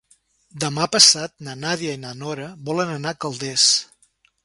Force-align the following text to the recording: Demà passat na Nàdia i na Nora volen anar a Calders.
Demà 0.63 0.87
passat 0.95 1.35
na 1.49 1.55
Nàdia 1.65 1.93
i 1.99 2.01
na 2.07 2.17
Nora 2.25 2.51
volen 2.71 2.97
anar 2.99 3.15
a 3.17 3.23
Calders. 3.27 3.71